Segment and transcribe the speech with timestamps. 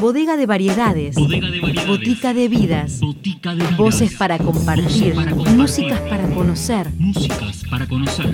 [0.00, 1.16] Bodega de variedades.
[1.16, 1.88] Bodega de variedades.
[1.88, 3.00] Botica de vidas.
[3.00, 3.76] Botica de vidas.
[3.76, 5.14] Voces para compartir.
[5.14, 5.56] Voces para compartir.
[5.56, 6.92] Músicas para conocer.
[6.98, 8.26] Músicas para conocer.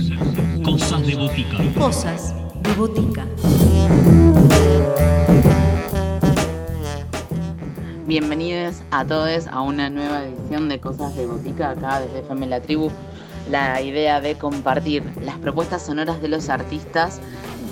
[0.63, 1.57] Cosas de botica.
[1.79, 3.27] Cosas de botica.
[8.07, 12.61] Bienvenidos a todos a una nueva edición de Cosas de Botica acá desde FM La
[12.61, 12.91] Tribu.
[13.51, 17.21] La idea de compartir las propuestas sonoras de los artistas,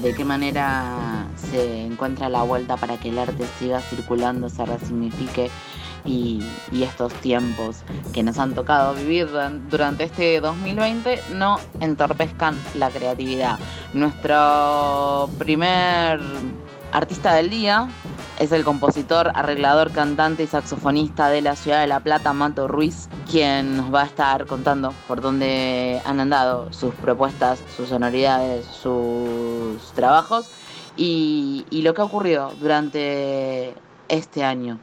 [0.02, 5.50] de qué manera se encuentra la vuelta para que el arte siga circulando, se resignifique
[6.04, 7.78] y, y estos tiempos
[8.12, 13.58] que nos han tocado vivir duran- durante este 2020 no entorpezcan la creatividad.
[13.92, 16.20] Nuestro primer
[16.92, 17.88] artista del día
[18.38, 23.08] es el compositor, arreglador, cantante y saxofonista de la ciudad de La Plata, Mato Ruiz,
[23.30, 29.92] quien nos va a estar contando por dónde han andado sus propuestas, sus sonoridades, sus
[29.94, 30.48] trabajos
[30.96, 33.74] y, y lo que ha ocurrido durante
[34.08, 34.78] este año.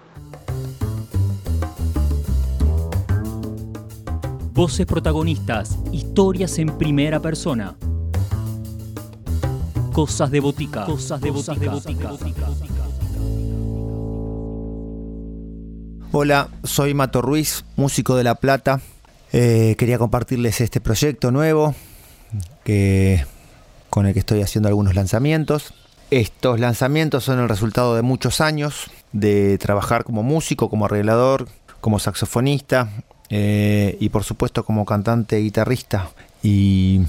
[4.54, 5.78] Voces protagonistas.
[5.92, 7.76] Historias en primera persona.
[9.94, 10.86] Cosas de botica.
[10.86, 11.74] Cosas de botica.
[16.12, 18.82] Hola, soy Mato Ruiz, músico de La Plata.
[19.32, 21.76] Eh, quería compartirles este proyecto nuevo
[22.64, 23.26] que,
[23.92, 25.74] con el que estoy haciendo algunos lanzamientos.
[26.10, 31.50] Estos lanzamientos son el resultado de muchos años de trabajar como músico, como arreglador,
[31.82, 32.90] como saxofonista
[33.30, 36.10] eh, y por supuesto como cantante, guitarrista
[36.42, 37.02] y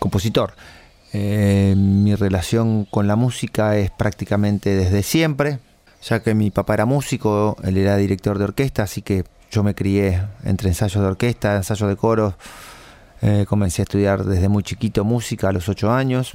[0.00, 0.54] compositor.
[1.12, 5.60] Eh, mi relación con la música es prácticamente desde siempre,
[6.02, 9.76] ya que mi papá era músico, él era director de orquesta, así que yo me
[9.76, 12.34] crié entre ensayos de orquesta, ensayos de coro.
[13.22, 16.34] Eh, comencé a estudiar desde muy chiquito música a los 8 años.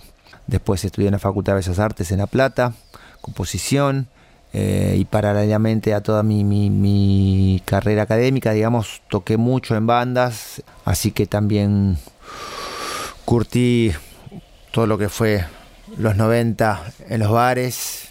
[0.49, 2.73] Después estudié en la Facultad de Bellas Artes en La Plata,
[3.21, 4.07] composición.
[4.51, 10.63] eh, y paralelamente a toda mi, carrera académica, digamos, toqué mucho en bandas.
[10.85, 11.99] Así que también
[13.25, 13.91] curtí
[14.71, 15.45] todo lo que fue
[15.97, 18.09] los 90 en los bares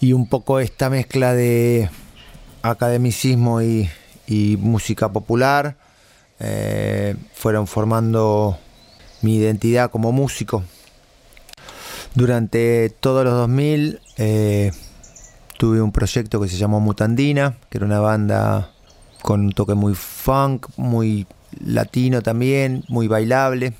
[0.00, 1.90] y un poco esta mezcla de
[2.62, 3.88] academicismo y,
[4.26, 5.76] y música popular
[6.40, 8.58] eh, fueron formando
[9.22, 10.64] mi identidad como músico.
[12.16, 14.72] Durante todos los 2000 eh,
[15.58, 18.70] tuve un proyecto que se llamó Mutandina, que era una banda
[19.20, 21.26] con un toque muy funk, muy
[21.62, 23.74] latino también, muy bailable.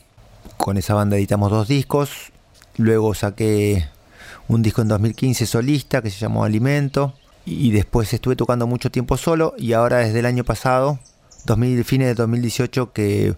[0.59, 2.31] Con esa banda editamos dos discos.
[2.77, 3.89] Luego saqué
[4.49, 7.15] un disco en 2015 solista que se llamó Alimento.
[7.47, 9.55] Y después estuve tocando mucho tiempo solo.
[9.57, 10.99] Y ahora desde el año pasado,
[11.47, 13.35] 2000, fines de 2018, que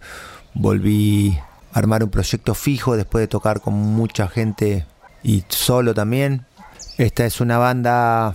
[0.55, 1.39] volví
[1.73, 4.87] armar un proyecto fijo después de tocar con mucha gente
[5.23, 6.47] y solo también.
[6.97, 8.35] Esta es una banda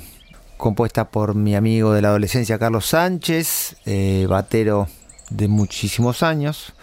[0.57, 4.87] compuesta por mi amigo de la adolescencia Carlos Sánchez, eh, batero
[5.29, 6.73] de muchísimos años,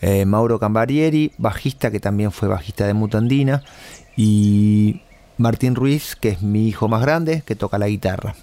[0.00, 3.62] eh, Mauro Cambarieri, bajista que también fue bajista de Mutandina,
[4.16, 5.02] y
[5.36, 8.34] Martín Ruiz, que es mi hijo más grande, que toca la guitarra.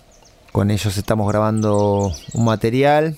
[0.52, 3.18] Con ellos estamos grabando un material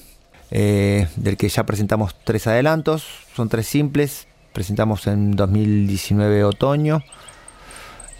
[0.51, 7.03] eh, del que ya presentamos tres adelantos, son tres simples, presentamos en 2019 otoño,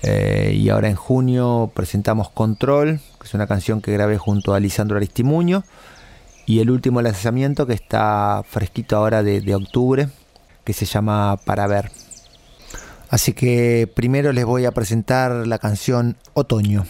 [0.04, 4.60] eh, y ahora en junio presentamos Control, que es una canción que grabé junto a
[4.60, 5.64] Lisandro Aristimuño.
[6.46, 10.10] Y el último lanzamiento que está fresquito ahora de, de octubre,
[10.66, 11.90] que se llama Para Ver.
[13.10, 16.86] Así que primero les voy a presentar la canción Otoño.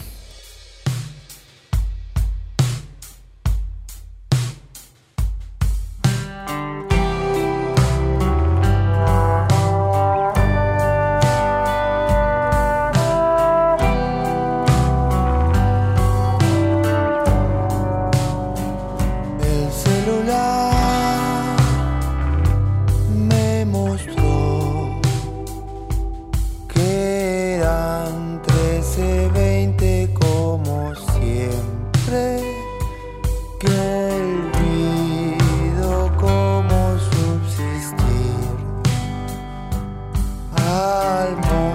[41.26, 41.65] Al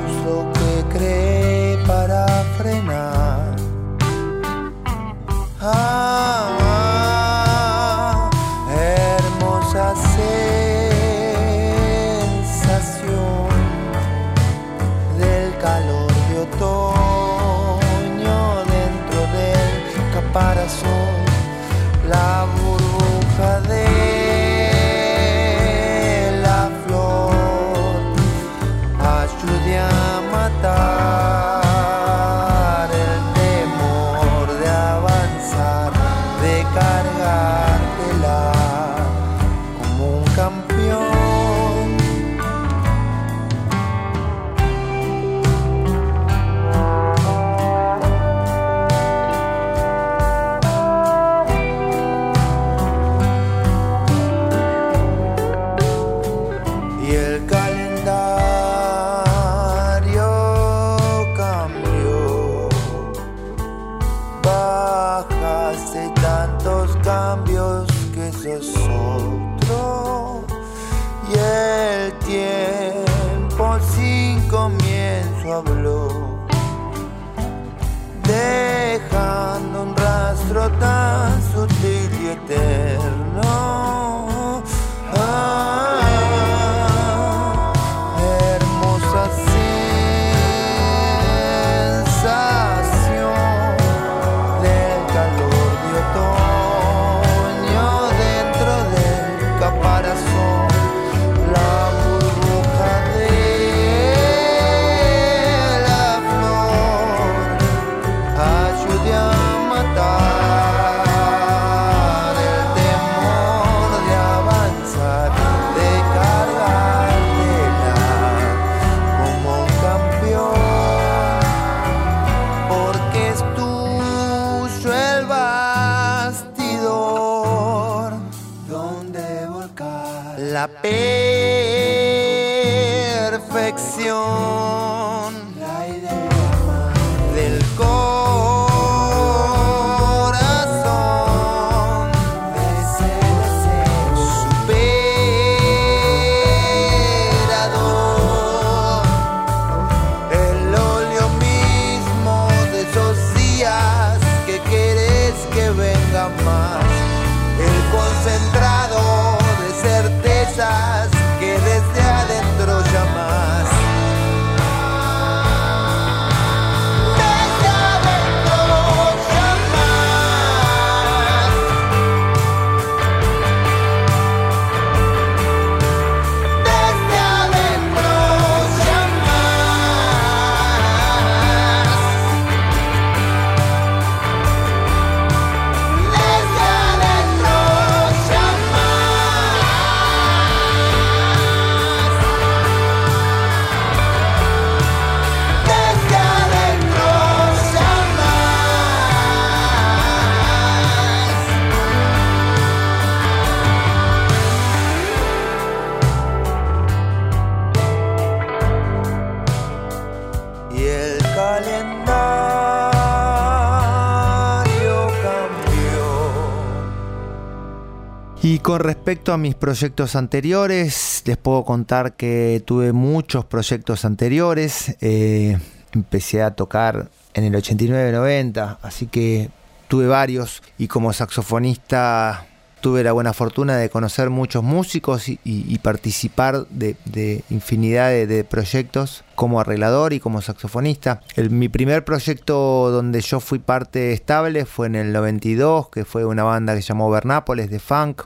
[218.44, 224.98] Y con respecto a mis proyectos anteriores, les puedo contar que tuve muchos proyectos anteriores.
[225.00, 225.60] Eh,
[225.92, 229.52] empecé a tocar en el 89-90, así que
[229.88, 232.48] tuve varios y como saxofonista
[232.81, 239.60] tuve la buena fortuna de conocer muchos músicos y, participar de, infinidad de, proyectos como
[239.60, 241.22] arreglador y como saxofonista.
[241.50, 246.44] Mi primer proyecto donde yo fui parte estable fue en el 92, que fue una
[246.44, 248.23] banda que se llamó Bernápoles de funk,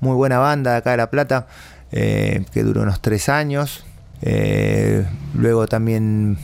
[0.00, 1.48] muy buena banda de acá de La Plata,
[1.92, 3.84] eh, que duró unos tres años.
[4.22, 6.38] Eh, luego también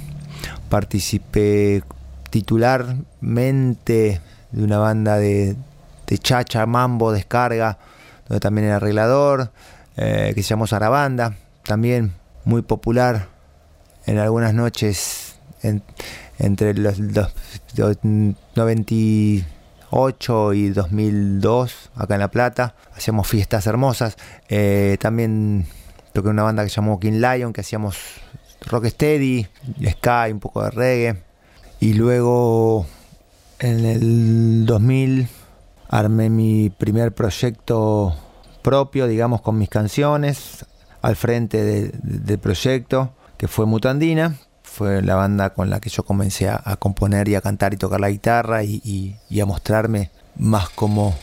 [0.68, 1.82] participé
[2.30, 5.56] titularmente de una banda de,
[6.12, 7.78] de chacha, mambo, descarga,
[8.28, 9.50] donde también era arreglador,
[9.96, 12.12] eh, que se llamó Sarabanda, también
[12.44, 13.28] muy popular
[14.06, 15.82] en algunas noches en-
[16.38, 17.32] entre los, los-
[17.76, 17.96] los
[18.56, 24.16] 98 y 2002 acá en La Plata, hacíamos fiestas hermosas,
[24.48, 25.66] Eh, también
[26.12, 27.96] toqué una banda que se llamó King Lion, que hacíamos
[28.66, 29.46] rock steady,
[29.88, 31.22] ska, y un poco de reggae.
[31.80, 32.86] Y luego
[33.60, 35.28] en el 2000
[35.92, 38.14] armé mi primer proyecto
[38.62, 40.64] propio, digamos, con mis canciones,
[41.02, 44.36] al frente de- de- del proyecto, que fue Mutandina.
[44.62, 48.00] Fue la banda con la que yo comencé a, componer y a cantar y tocar
[48.00, 51.14] la guitarra y, a mostrarme más como,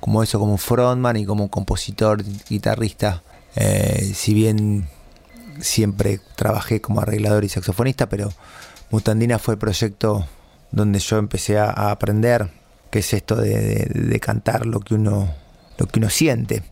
[0.00, 3.22] como eso, como frontman y como compositor, guitarrista.
[3.54, 4.88] Eh, si bien
[5.60, 8.30] siempre trabajé como arreglador y saxofonista, pero
[8.90, 10.26] Mutandina fue el proyecto
[10.72, 12.50] donde yo empecé a aprender
[12.90, 15.28] qué es esto de, de- cantar lo que uno
[15.78, 16.62] lo que uno siente.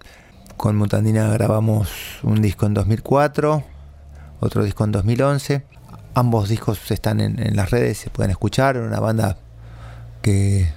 [0.57, 1.89] Con Mutandina grabamos
[2.23, 3.65] un disco en 2004,
[4.41, 5.65] otro disco en 2011.
[6.15, 8.79] Ambos discos están en, las redes, se pueden escuchar.
[8.79, 9.37] Una banda
[10.23, 10.73] que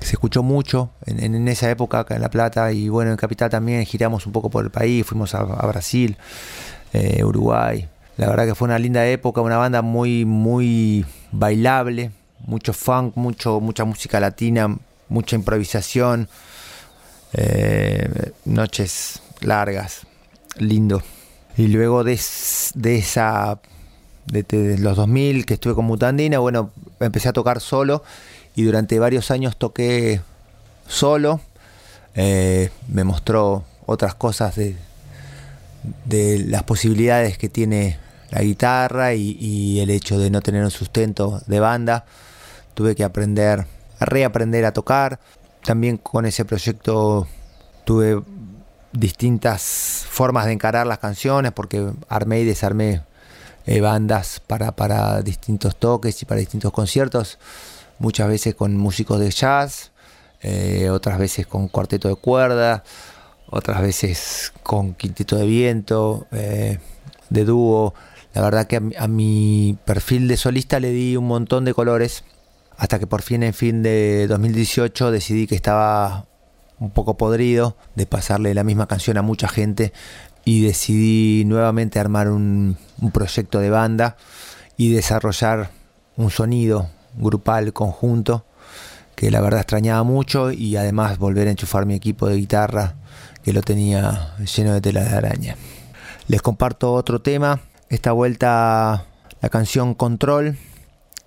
[0.00, 3.84] se escuchó mucho en, esa época acá en La Plata y bueno, en Capital también
[3.86, 6.16] giramos un poco por el país, fuimos a, a Brasil,
[6.92, 7.88] eh, Uruguay.
[8.18, 12.10] La verdad que fue una linda época, una banda muy, muy bailable,
[12.46, 14.76] mucho funk, mucho, mucha música latina,
[15.08, 16.28] mucha improvisación,
[17.32, 20.06] eh, noches largas,
[20.58, 21.02] lindo.
[21.56, 22.18] Y luego de,
[22.74, 23.60] de esa,
[24.26, 26.70] de, de los 2000 que estuve con Mutandina, bueno,
[27.00, 28.02] empecé a tocar solo
[28.54, 30.20] y durante varios años toqué
[30.86, 31.40] solo.
[32.14, 34.76] Eh, me mostró otras cosas de,
[36.04, 37.98] de las posibilidades que tiene
[38.30, 42.06] la guitarra y el hecho de no tener un sustento de banda.
[42.74, 43.66] Tuve que aprender,
[44.00, 45.20] reaprender a tocar.
[45.64, 47.26] También con ese proyecto
[47.84, 48.22] tuve
[48.92, 53.02] distintas formas de encarar las canciones porque armé y desarmé
[53.64, 57.38] eh, bandas para, distintos toques y para distintos conciertos.
[57.98, 59.92] Muchas veces con músicos de jazz,
[60.40, 62.82] eh, otras veces con cuarteto de cuerda,
[63.48, 66.78] otras veces con quinteto de viento, eh,
[67.30, 67.94] de dúo.
[68.34, 72.24] La verdad que a mi perfil de solista le di un montón de colores,
[72.76, 76.26] hasta que por fin en fin de 2018 decidí que estaba
[76.78, 79.92] un poco podrido de pasarle la misma canción a mucha gente
[80.44, 82.76] y decidí nuevamente armar un,
[83.12, 84.16] proyecto de banda
[84.76, 85.70] y desarrollar
[86.16, 88.44] un sonido grupal conjunto
[89.14, 92.94] que la verdad extrañaba mucho y además volver a enchufar mi equipo de guitarra
[93.44, 95.56] que lo tenía lleno de tela de araña.
[96.26, 99.04] Les comparto otro tema, esta vuelta
[99.40, 100.56] la canción Control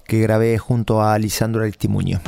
[0.07, 2.21] que grabé junto a Lisandro Altimuño.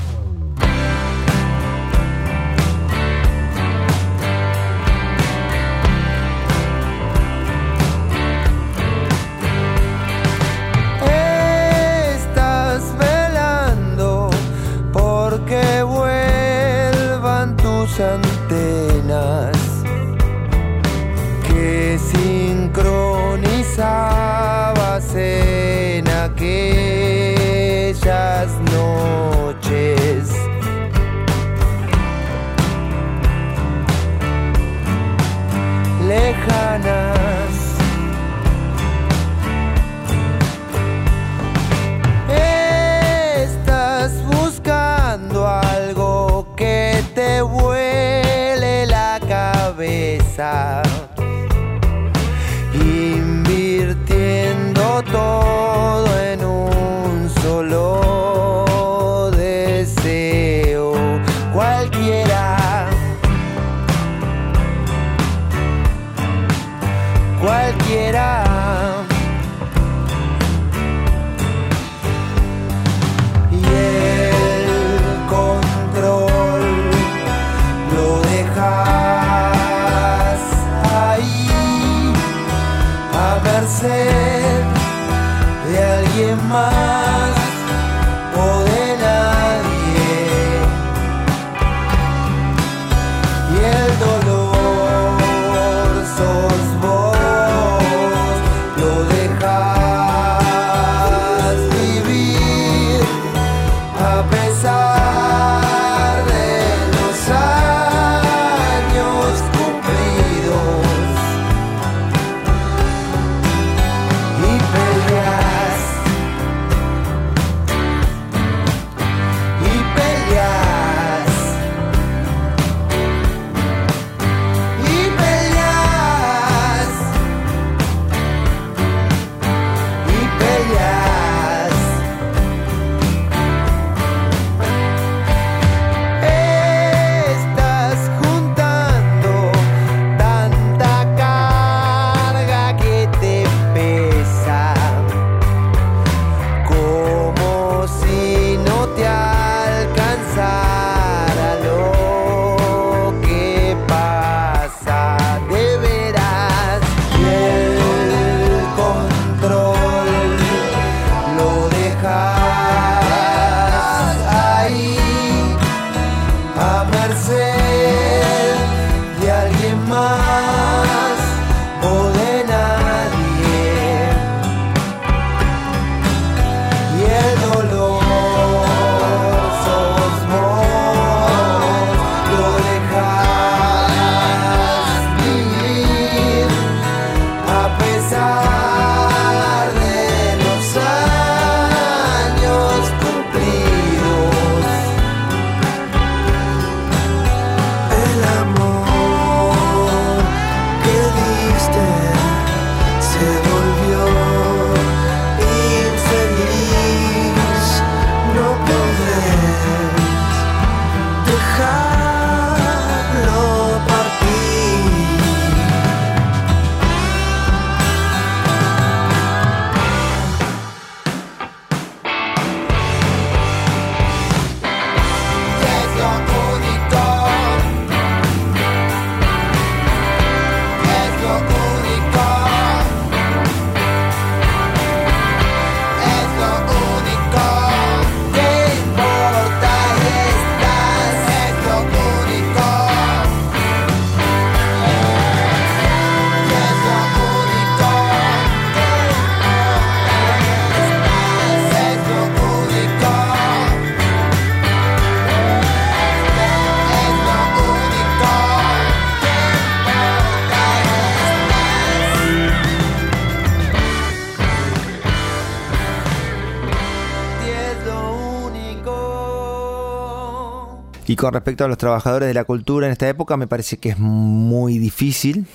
[271.08, 273.90] Y con respecto a los trabajadores de la cultura en esta época, me parece que
[273.90, 275.48] es muy difícil.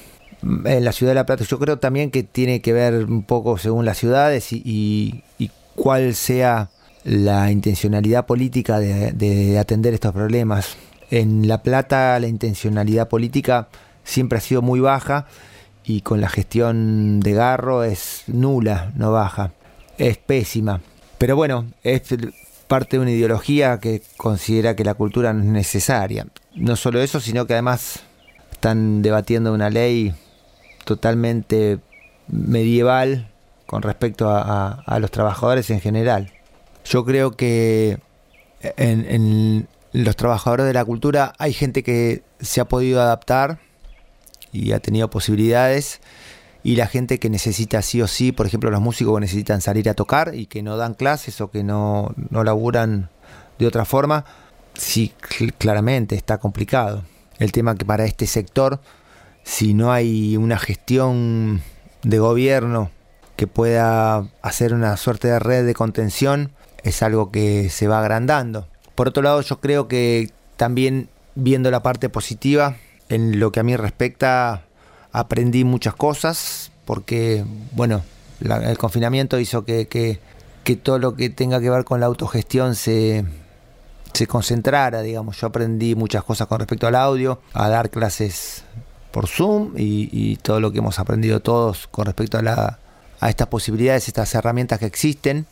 [0.43, 3.59] En la ciudad de La Plata, yo creo también que tiene que ver un poco
[3.59, 5.23] según las ciudades y
[5.77, 6.71] cuál sea
[7.05, 10.77] la intencionalidad política de, de atender estos problemas.
[11.11, 13.69] En La Plata la intencionalidad política
[14.05, 15.27] siempre ha sido muy baja
[15.85, 19.53] y con la gestión de Garro es nula, no baja.
[19.99, 20.81] Es pésima.
[21.19, 22.03] Pero bueno, es
[22.73, 26.27] parte de una ideología que considera que la cultura no es necesaria.
[26.55, 28.01] No solo eso, sino que además
[28.51, 30.15] están debatiendo una ley
[30.87, 31.81] totalmente
[32.29, 33.31] medieval
[33.67, 36.33] con respecto a, los trabajadores en general.
[36.87, 37.99] Yo creo que
[38.63, 43.59] en, en los trabajadores de la cultura hay gente que se ha podido adaptar
[44.51, 46.01] y ha tenido posibilidades
[46.65, 49.89] y la gente que necesita sí o sí, por ejemplo los músicos que necesitan salir
[49.89, 53.11] a tocar y que no dan clases o que no, no laburan
[53.59, 54.25] de otra forma,
[54.75, 57.05] sí, cl- claramente está complicado.
[57.39, 58.81] El tema que para este sector,
[59.43, 61.63] si no hay una gestión
[62.03, 62.91] de gobierno
[63.37, 66.53] que pueda hacer una suerte de red de contención,
[66.85, 68.69] es algo que se va agrandando.
[68.95, 72.77] Por otro lado, yo creo que también viendo la parte positiva,
[73.09, 74.65] en lo que a mí respecta,
[75.13, 78.03] aprendí muchas cosas, porque, bueno,
[78.41, 80.19] la- el confinamiento hizo que, que-
[80.83, 83.25] todo lo que tenga que ver con la autogestión se,
[84.15, 85.39] se concentrara, digamos.
[85.41, 88.63] Yo aprendí muchas cosas con respecto al audio, a dar clases
[89.11, 92.79] por Zoom y, y todo lo que hemos aprendido todos con respecto a, la,
[93.21, 95.47] a estas posibilidades, estas herramientas que existen,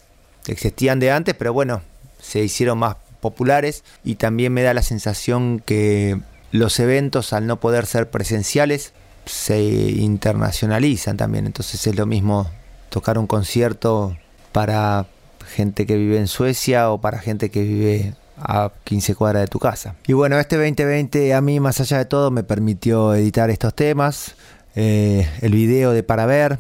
[0.45, 1.83] que existían de antes, pero bueno,
[2.21, 6.19] se hicieron más populares y también me da la sensación que
[6.53, 8.93] los eventos al no poder ser presenciales
[9.31, 12.51] se internacionalizan también, entonces es lo mismo
[12.89, 14.17] tocar un concierto
[14.53, 15.07] para
[15.55, 19.59] gente que vive en Suecia o para gente que vive a 15 cuadras de tu
[19.59, 19.95] casa.
[20.07, 24.35] Y bueno, este 2020 a mí, más allá de todo, me permitió editar estos temas,
[24.75, 26.59] eh, el video de Para Ver,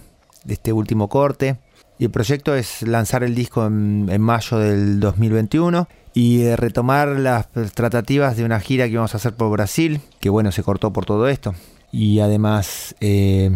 [0.48, 1.56] este último corte.
[1.98, 8.38] Y el proyecto es lanzar el disco en, mayo del 2021 y retomar las tratativas
[8.38, 11.28] de una gira que íbamos a hacer por Brasil, que bueno, se cortó por todo
[11.28, 11.54] esto.
[11.92, 13.50] Y además eh,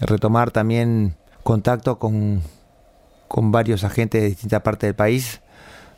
[0.00, 2.42] retomar también contacto con,
[3.28, 5.40] con varios agentes de distintas partes del país,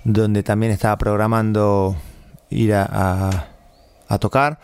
[0.05, 1.97] donde también estaba programando
[2.49, 3.47] ir a,
[4.09, 4.59] a- tocar,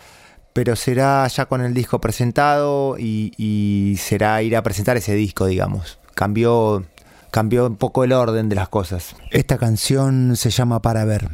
[0.53, 5.47] pero será ya con el disco presentado y, y será ir a presentar ese disco,
[5.47, 5.99] digamos.
[6.15, 6.85] Cambió,
[7.31, 9.15] cambió un poco el orden de las cosas.
[9.31, 11.29] Esta canción se llama Para Ver.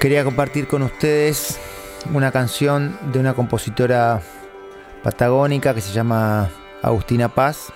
[0.00, 1.58] Quería compartir con ustedes
[2.14, 4.22] una canción de una compositora
[5.02, 6.50] patagónica que se llama
[6.82, 7.72] Agustina Paz.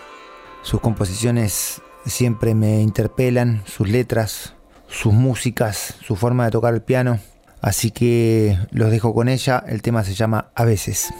[0.62, 4.54] Sus composiciones siempre me interpelan, sus letras,
[4.86, 7.18] sus músicas, su forma de tocar el piano.
[7.60, 11.12] Así que los dejo con ella, el tema se llama A veces.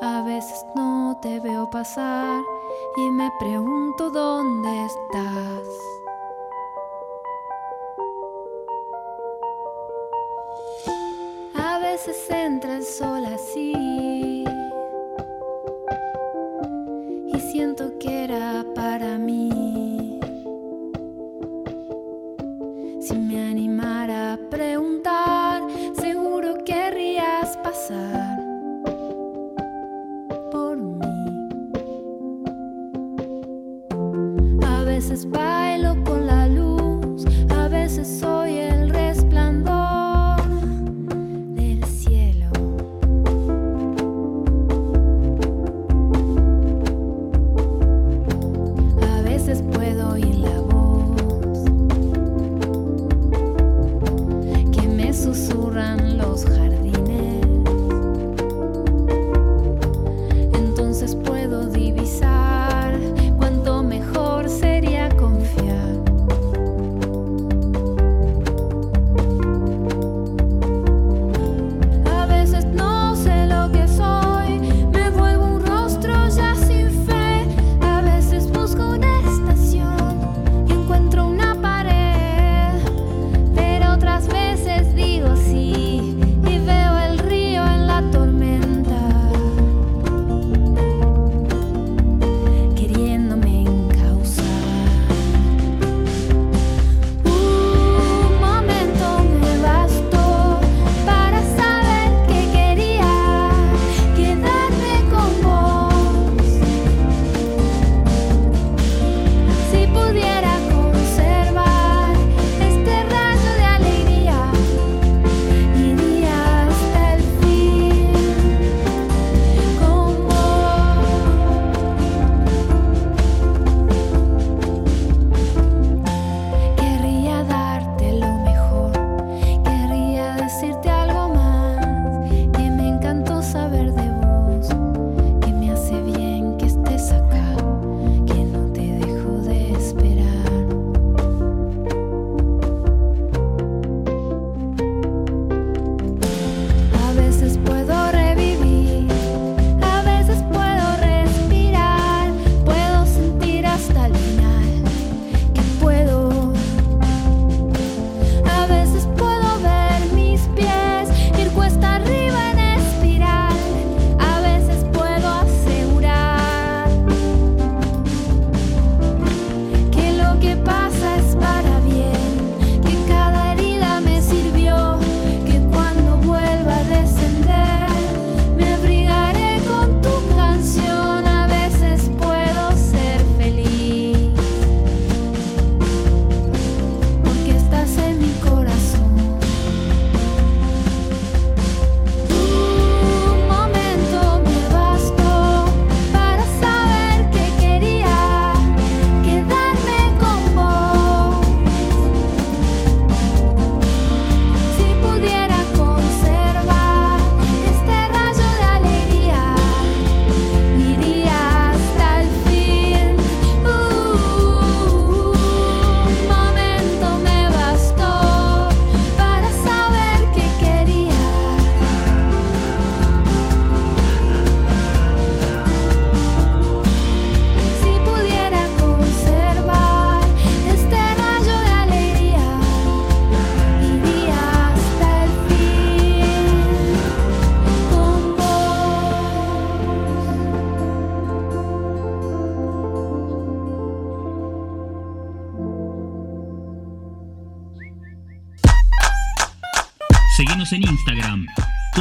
[0.00, 2.40] A veces no te veo pasar
[2.96, 6.07] y me pregunto dónde estás.